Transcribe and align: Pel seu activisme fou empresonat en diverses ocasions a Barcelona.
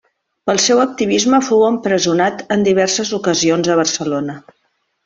Pel 0.49 0.61
seu 0.63 0.79
activisme 0.85 1.41
fou 1.49 1.67
empresonat 1.67 2.43
en 2.57 2.67
diverses 2.71 3.17
ocasions 3.21 3.75
a 3.77 3.81
Barcelona. 3.83 4.43